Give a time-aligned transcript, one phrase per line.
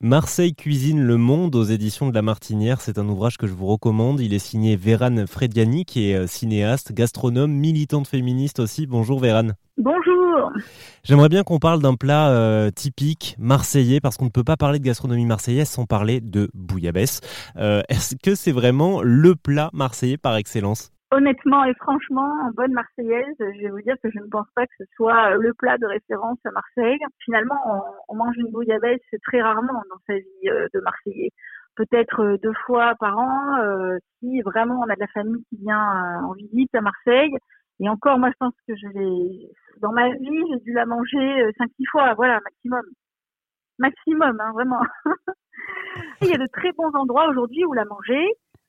[0.00, 3.66] Marseille cuisine le monde aux éditions de La Martinière, c'est un ouvrage que je vous
[3.66, 4.20] recommande.
[4.20, 8.86] Il est signé Vérane Frediani, qui est euh, cinéaste, gastronome, militante féministe aussi.
[8.86, 9.54] Bonjour Vérane.
[9.76, 10.52] Bonjour.
[11.02, 14.78] J'aimerais bien qu'on parle d'un plat euh, typique marseillais, parce qu'on ne peut pas parler
[14.78, 17.20] de gastronomie marseillaise sans parler de bouillabaisse.
[17.56, 20.92] Euh, est-ce que c'est vraiment le plat marseillais par excellence?
[21.10, 24.66] Honnêtement et franchement, en bonne marseillaise, je vais vous dire que je ne pense pas
[24.66, 26.98] que ce soit le plat de référence à Marseille.
[27.24, 27.56] Finalement,
[28.08, 31.30] on, mange une bouillabaisse très rarement dans sa vie euh, de Marseillais.
[31.76, 35.56] Peut-être euh, deux fois par an, euh, si vraiment on a de la famille qui
[35.56, 37.34] vient en visite à Marseille.
[37.80, 41.50] Et encore, moi, je pense que je l'ai, dans ma vie, j'ai dû la manger
[41.56, 42.84] cinq, six fois, voilà, maximum.
[43.78, 44.80] Maximum, hein, vraiment.
[46.20, 48.26] Il y a de très bons endroits aujourd'hui où la manger.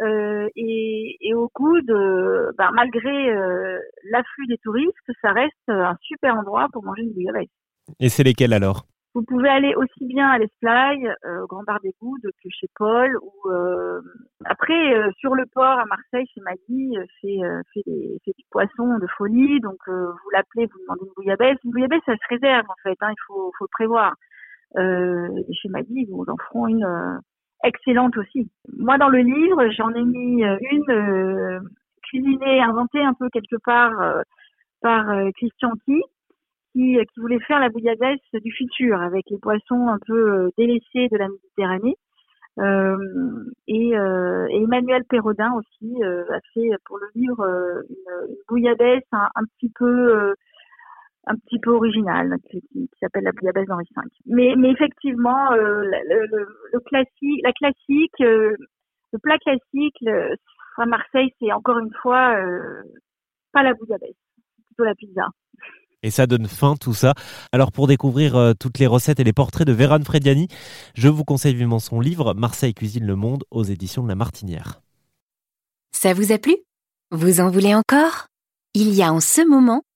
[0.00, 3.78] Euh, et, et, au coup de, bah, malgré euh,
[4.10, 7.50] l'afflux des touristes, ça reste un super endroit pour manger une bouillabaisse.
[7.98, 8.86] Et c'est lesquels alors?
[9.12, 12.68] Vous pouvez aller aussi bien à l'Esplagne, euh, au Grand Bar des Goudes, que chez
[12.76, 13.50] Paul, ou
[14.44, 17.38] après sur le port à Marseille, chez Maggie, fait,
[17.74, 17.82] fait,
[18.38, 19.60] du poisson de folie.
[19.60, 21.58] Donc vous l'appelez, vous demandez une bouillabaisse.
[21.64, 24.14] Une bouillabaisse, ça se réserve en fait, hein, il faut, faut le prévoir.
[24.78, 27.20] et chez Maggie, vous en feront une
[27.64, 28.50] excellente aussi.
[28.76, 31.60] Moi, dans le livre, j'en ai mis euh, une euh,
[32.02, 34.22] cuisinée, inventée un peu quelque part euh,
[34.80, 36.00] par Christian Key,
[36.72, 41.28] qui, voulait faire la bouillabaisse du futur avec les poissons un peu délaissés de la
[41.28, 41.96] Méditerranée.
[42.58, 42.96] Euh,
[43.68, 47.46] et, euh, Emmanuel Perrodin aussi a fait pour le livre
[47.90, 50.34] une, une bouillabaisse un, petit peu
[51.30, 54.02] un petit peu original qui, qui s'appelle la bouillabaisse d'Henri V.
[54.26, 58.56] Mais, mais effectivement, euh, le, le, le, classique, la classique, euh,
[59.12, 60.36] le plat classique le,
[60.76, 62.82] à Marseille, c'est encore une fois euh,
[63.52, 64.16] pas la bouillabaisse,
[64.66, 65.26] plutôt la pizza.
[66.02, 67.12] Et ça donne faim tout ça.
[67.52, 70.48] Alors pour découvrir euh, toutes les recettes et les portraits de Vérane Frediani,
[70.94, 74.80] je vous conseille vivement son livre Marseille cuisine le monde aux éditions de La Martinière.
[75.92, 76.56] Ça vous a plu?
[77.10, 78.28] Vous en voulez encore?
[78.72, 79.82] Il y a en ce moment